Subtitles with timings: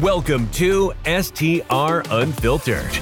[0.00, 2.96] Welcome to STR Unfiltered,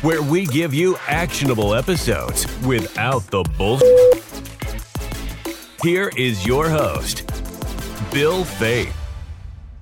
[0.00, 3.78] where we give you actionable episodes without the bull.
[5.82, 7.26] Here is your host,
[8.14, 8.94] Bill Faeth.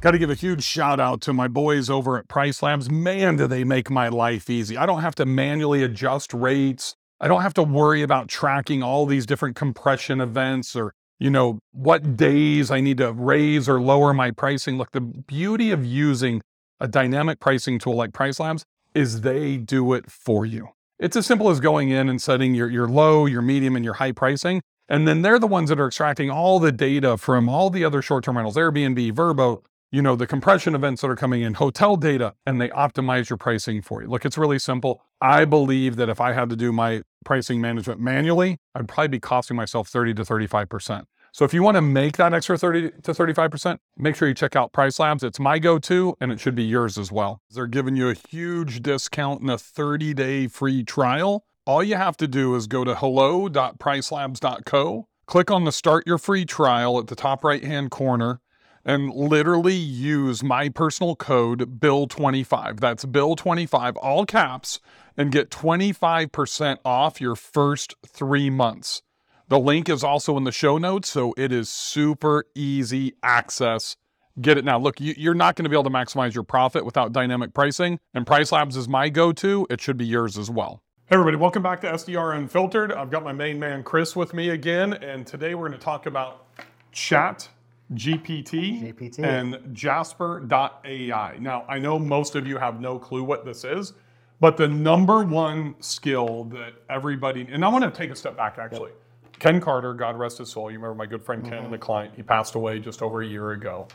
[0.01, 2.91] Got to give a huge shout out to my boys over at Price Labs.
[2.91, 4.77] Man, do they make my life easy.
[4.77, 6.97] I don't have to manually adjust rates.
[7.21, 11.59] I don't have to worry about tracking all these different compression events or, you know,
[11.73, 14.79] what days I need to raise or lower my pricing.
[14.79, 16.43] Look, the beauty of using
[16.81, 20.69] a dynamic pricing tool like Price Labs is they do it for you.
[20.99, 23.95] It's as simple as going in and setting your, your low, your medium, and your
[23.95, 24.63] high pricing.
[24.89, 28.01] And then they're the ones that are extracting all the data from all the other
[28.01, 31.97] short term rentals, Airbnb, VRBO, you know, the compression events that are coming in, hotel
[31.97, 34.09] data, and they optimize your pricing for you.
[34.09, 35.03] Look, it's really simple.
[35.21, 39.21] I believe that if I had to do my pricing management manually, I'd probably be
[39.21, 41.05] costing myself 30 to 35%.
[41.33, 44.57] So if you want to make that extra 30 to 35%, make sure you check
[44.57, 45.23] out Price Labs.
[45.23, 47.43] It's my go-to and it should be yours as well.
[47.51, 51.45] They're giving you a huge discount and a 30-day free trial.
[51.67, 56.47] All you have to do is go to hello.pricelabs.co, click on the start your free
[56.47, 58.41] trial at the top right-hand corner
[58.87, 62.79] and literally use my personal code BILL25.
[62.79, 64.79] That's BILL25, all caps,
[65.17, 69.03] and get 25% off your first three months.
[69.49, 73.97] The link is also in the show notes, so it is super easy access.
[74.41, 74.79] Get it now.
[74.79, 77.99] Look, you, are not going to be able to maximize your profit without dynamic pricing,
[78.13, 79.67] and Price Labs is my go to.
[79.71, 80.83] It should be yours as well.
[81.07, 82.93] Hey, everybody, welcome back to STR Unfiltered.
[82.93, 86.07] I've got my main man, Chris, with me again, and today we're going to talk
[86.07, 86.47] about
[86.91, 87.49] chat
[87.95, 89.23] GPT, GPT.
[89.23, 91.37] and Jasper.ai.
[91.39, 93.93] Now, I know most of you have no clue what this is,
[94.41, 98.59] but the number one skill that everybody, and I want to take a step back
[98.59, 98.91] actually.
[98.91, 99.01] Yep.
[99.39, 101.65] Ken Carter, God rest his soul, you remember my good friend Ken mm-hmm.
[101.67, 103.87] and the client, he passed away just over a year ago.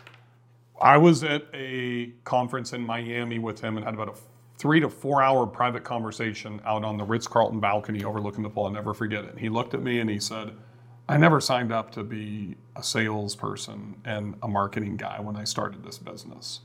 [0.80, 4.14] I was at a conference in Miami with him and had about a
[4.58, 8.66] three to four hour private conversation out on the Ritz Carlton balcony overlooking the pool.
[8.66, 9.38] I'll never forget it.
[9.38, 10.52] He looked at me and he said,
[11.10, 15.84] I never signed up to be a salesperson and a marketing guy when I started
[15.84, 16.62] this business.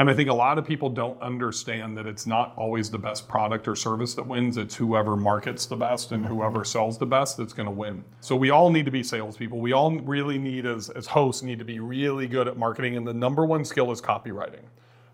[0.00, 3.28] And I think a lot of people don't understand that it's not always the best
[3.28, 4.56] product or service that wins.
[4.56, 8.02] It's whoever markets the best and whoever sells the best that's going to win.
[8.22, 9.60] So we all need to be salespeople.
[9.60, 12.96] We all really need, as, as hosts, need to be really good at marketing.
[12.96, 14.62] And the number one skill is copywriting.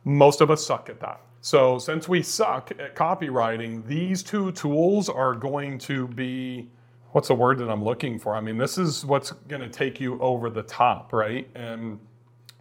[0.04, 1.20] Most of us suck at that.
[1.40, 6.68] So since we suck at copywriting, these two tools are going to be
[7.10, 8.36] what's the word that I'm looking for?
[8.36, 11.48] I mean, this is what's going to take you over the top, right?
[11.56, 11.98] And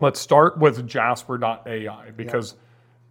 [0.05, 2.53] let's start with Jasper.ai because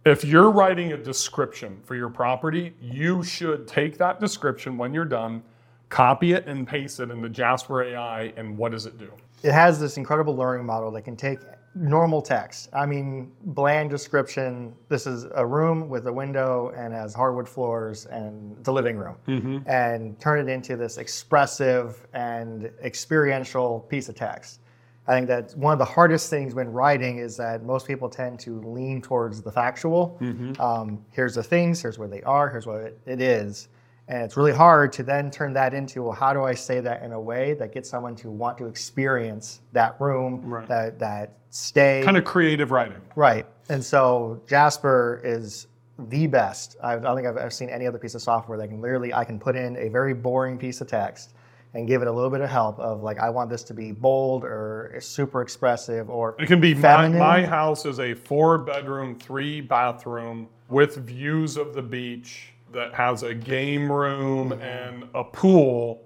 [0.05, 5.03] if you're writing a description for your property, you should take that description when you're
[5.03, 5.43] done,
[5.89, 9.11] copy it and paste it into Jasper AI, and what does it do?
[9.43, 11.39] It has this incredible learning model that can take
[11.73, 12.69] normal text.
[12.71, 14.73] I mean, bland description.
[14.87, 19.17] This is a room with a window and has hardwood floors and the living room,
[19.27, 19.69] mm-hmm.
[19.69, 24.61] and turn it into this expressive and experiential piece of text.
[25.07, 28.39] I think that one of the hardest things when writing is that most people tend
[28.41, 30.17] to lean towards the factual.
[30.19, 30.59] Mm-hmm.
[30.59, 33.67] Um, here's the things, here's where they are, here's what it is.
[34.07, 37.03] And it's really hard to then turn that into, well, how do I say that
[37.03, 40.67] in a way that gets someone to want to experience that room, right.
[40.67, 42.01] that, that stay.
[42.03, 43.01] Kind of creative writing.
[43.15, 43.45] Right.
[43.69, 45.67] And so Jasper is
[46.09, 46.77] the best.
[46.83, 49.23] I don't think I've ever seen any other piece of software that can literally, I
[49.23, 51.34] can put in a very boring piece of text
[51.75, 53.91] and give it a little bit of help of like, I want this to be
[53.91, 59.13] bold or super expressive or It can be my, my house is a four bedroom,
[59.19, 66.01] three bathroom with views of the beach that has a game room and a pool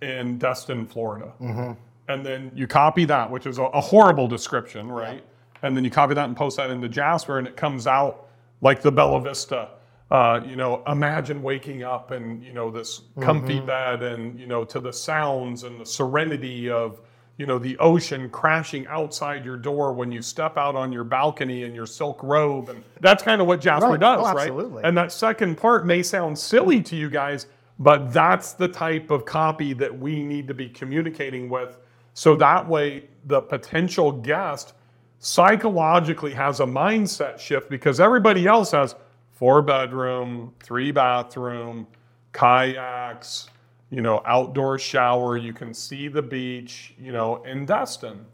[0.00, 1.32] in Destin, Florida.
[1.38, 1.72] Mm-hmm.
[2.08, 5.16] And then you copy that, which is a, a horrible description, right?
[5.16, 5.68] Yeah.
[5.68, 8.28] And then you copy that and post that into Jasper, and it comes out
[8.62, 9.68] like the Bella Vista.
[10.10, 13.66] Uh, you know, imagine waking up and you know this comfy mm-hmm.
[13.66, 17.00] bed, and you know to the sounds and the serenity of
[17.40, 21.62] you know the ocean crashing outside your door when you step out on your balcony
[21.62, 24.00] in your silk robe and that's kind of what jasper right.
[24.00, 27.46] does oh, right and that second part may sound silly to you guys
[27.78, 31.78] but that's the type of copy that we need to be communicating with
[32.12, 34.74] so that way the potential guest
[35.18, 38.94] psychologically has a mindset shift because everybody else has
[39.40, 41.88] four bedroom three bathroom
[42.32, 43.50] kayaks
[43.90, 48.24] you know, outdoor shower, you can see the beach, you know, in Destin.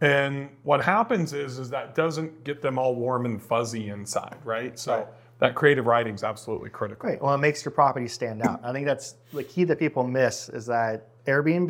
[0.00, 4.78] And what happens is, is that doesn't get them all warm and fuzzy inside, right?
[4.78, 5.06] So right.
[5.38, 7.08] that creative writing is absolutely critical.
[7.08, 7.22] Great.
[7.22, 8.60] Well, it makes your property stand out.
[8.62, 11.68] I think that's the key that people miss is that Airbnb,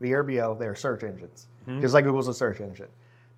[0.00, 1.80] the VRBO, they're search engines, mm-hmm.
[1.80, 2.88] just like Google's a search engine.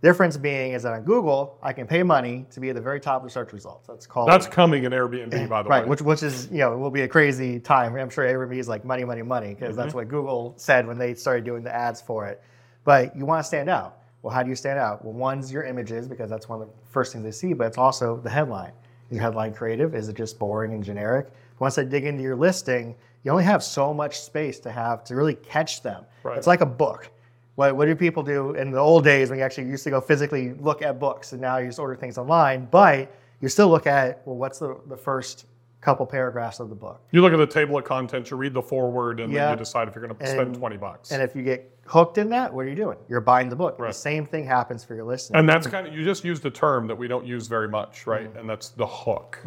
[0.02, 3.00] Difference being is that on Google, I can pay money to be at the very
[3.00, 3.86] top of the search results.
[3.86, 5.80] That's called That's coming in Airbnb, by the right, way.
[5.80, 7.96] Right, which which is you know will be a crazy time.
[7.96, 9.96] I'm sure Airbnb is like money, money, money because that's Mm-hmm.
[9.96, 12.42] what Google said when they started doing the ads for it.
[12.84, 13.98] But you want to stand out.
[14.22, 15.04] Well, how do you stand out?
[15.04, 17.78] Well, one's your images because that's one of the first things they see, but it's
[17.78, 18.72] also the headline.
[19.10, 19.94] Is your headline creative?
[19.94, 21.28] Is it just boring and generic?
[21.58, 25.14] Once they dig into your listing, you only have so much space to have to
[25.16, 26.04] really catch them.
[26.22, 26.36] Right.
[26.36, 27.10] It's like a book.
[27.56, 30.00] What, what do people do in the old days when you actually used to go
[30.00, 32.68] physically look at books and now you just order things online?
[32.70, 35.46] But you still look at, well, what's the, the first
[35.80, 37.00] couple paragraphs of the book?
[37.12, 39.88] you look at the table of contents, you read the foreword, and then you decide
[39.88, 41.12] if you're going to spend 20 bucks.
[41.12, 42.98] And if you get hooked in that, what are you doing?
[43.08, 43.78] You're buying the book.
[43.78, 43.88] Right.
[43.88, 45.38] The same thing happens for your listening.
[45.38, 48.06] And that's kind of you just used a term that we don't use very much,
[48.06, 48.28] right?
[48.28, 48.38] Mm-hmm.
[48.38, 49.40] And that's the hook,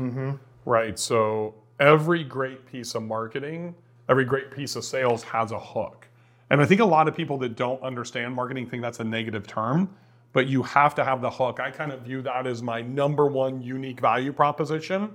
[0.66, 0.98] right?
[0.98, 3.76] So every great piece of marketing,
[4.08, 6.08] every great piece of sales has a hook.
[6.50, 9.46] And I think a lot of people that don't understand marketing think that's a negative
[9.46, 9.90] term,
[10.34, 11.60] but you have to have the hook.
[11.60, 15.12] I kind of view that as my number one unique value proposition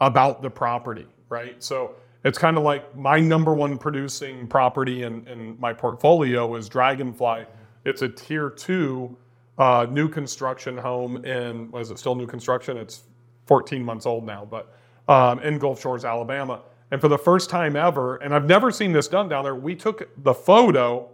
[0.00, 1.62] about the property, right?
[1.62, 1.94] So
[2.24, 7.44] it's kind of like my number one producing property in, in my portfolio is Dragonfly.
[7.84, 9.16] It's a tier two
[9.58, 12.76] uh, new construction home in, was it still new construction?
[12.76, 13.02] It's
[13.46, 14.74] 14 months old now, but
[15.08, 16.60] um, in Gulf Shores, Alabama.
[16.90, 19.74] And for the first time ever, and I've never seen this done down there, we
[19.74, 21.08] took the photo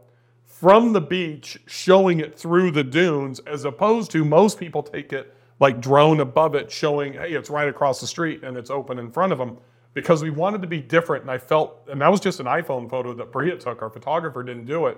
[0.45, 5.35] from the beach showing it through the dunes as opposed to most people take it
[5.61, 9.11] like drone above it showing hey it's right across the street and it's open in
[9.11, 9.57] front of them
[9.95, 11.23] because we wanted to be different.
[11.23, 14.43] And i felt and that was just an iphone photo that Bria took our photographer
[14.43, 14.97] didn't do it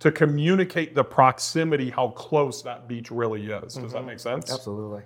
[0.00, 3.74] to communicate the proximity how close that beach really is.
[3.74, 4.52] Does that make sense?
[4.52, 5.02] Absolutely.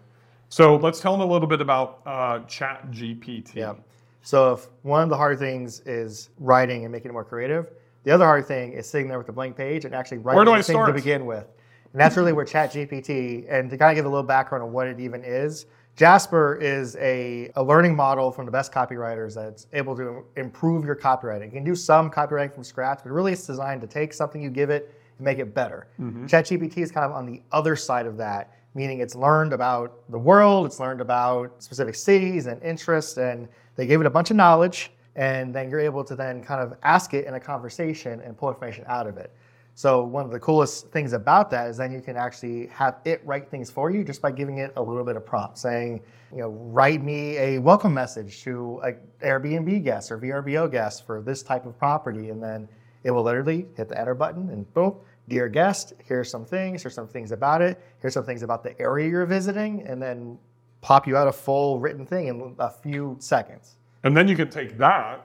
[0.49, 3.75] so let's tell them a little bit about uh, chat gpt Yeah.
[4.23, 7.71] So if one of the hard things is writing and making it more creative,
[8.05, 10.45] the other hard thing is sitting there with a blank page and actually writing Where
[10.45, 11.47] do the I thing to begin with.
[11.93, 14.87] And that's really where ChatGPT, and to kind of give a little background on what
[14.87, 19.95] it even is, Jasper is a, a learning model from the best copywriters that's able
[19.97, 21.47] to improve your copywriting.
[21.47, 24.49] You can do some copywriting from scratch, but really it's designed to take something you
[24.49, 25.89] give it and make it better.
[26.01, 26.25] Mm-hmm.
[26.27, 30.19] ChatGPT is kind of on the other side of that, meaning it's learned about the
[30.19, 34.37] world, it's learned about specific cities and interests, and they gave it a bunch of
[34.37, 38.37] knowledge, and then you're able to then kind of ask it in a conversation and
[38.37, 39.33] pull information out of it.
[39.75, 43.23] So one of the coolest things about that is then you can actually have it
[43.25, 46.39] write things for you just by giving it a little bit of prompt, saying, you
[46.39, 51.43] know, write me a welcome message to an Airbnb guest or VRBO guest for this
[51.43, 52.69] type of property, and then
[53.03, 54.97] it will literally hit the enter button and boom,
[55.29, 58.79] dear guest, here's some things, here's some things about it, here's some things about the
[58.79, 60.39] area you're visiting, and then
[60.83, 63.77] pop you out a full written thing in a few seconds.
[64.05, 65.25] and then you can take that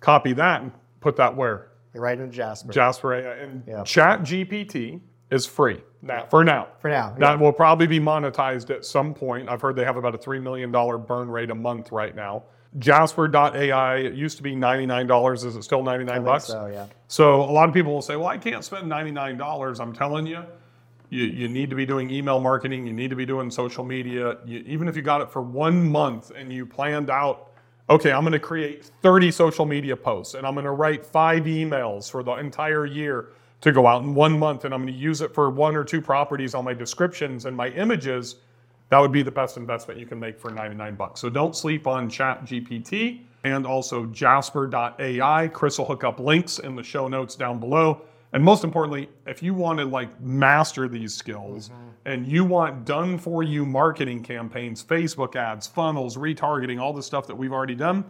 [0.00, 2.72] copy that and put that where Right into Jasper.
[2.72, 3.82] Jasper AI and Yeah.
[3.84, 5.00] Chat GPT
[5.30, 6.68] is free now for now.
[6.78, 9.48] For now, that will probably be monetized at some point.
[9.50, 12.44] I've heard they have about a three million dollar burn rate a month right now.
[12.78, 15.44] Jasper.ai it used to be ninety nine dollars.
[15.44, 16.46] Is it still ninety nine bucks?
[16.46, 16.86] so, yeah.
[17.08, 19.92] So a lot of people will say, "Well, I can't spend ninety nine dollars." I'm
[19.92, 20.44] telling you.
[21.12, 22.86] You, you need to be doing email marketing.
[22.86, 24.38] You need to be doing social media.
[24.46, 27.52] You, even if you got it for one month and you planned out
[27.90, 31.42] okay, I'm going to create 30 social media posts and I'm going to write five
[31.44, 33.30] emails for the entire year
[33.60, 35.84] to go out in one month and I'm going to use it for one or
[35.84, 38.36] two properties on my descriptions and my images.
[38.88, 41.20] That would be the best investment you can make for 99 bucks.
[41.20, 45.48] So don't sleep on Chat GPT and also Jasper.ai.
[45.48, 48.02] Chris will hook up links in the show notes down below.
[48.32, 51.88] And most importantly, if you want to like master these skills mm-hmm.
[52.06, 57.26] and you want done for you marketing campaigns, Facebook ads, funnels, retargeting, all the stuff
[57.26, 58.04] that we've already done,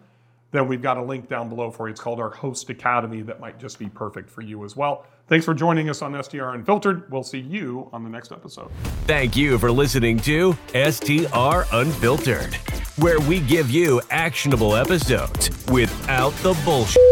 [0.53, 1.93] then we've got a link down below for you.
[1.93, 5.07] It's called our Host Academy that might just be perfect for you as well.
[5.27, 7.11] Thanks for joining us on STR Unfiltered.
[7.11, 8.71] We'll see you on the next episode.
[9.07, 12.55] Thank you for listening to STR Unfiltered,
[12.99, 17.12] where we give you actionable episodes without the bullshit.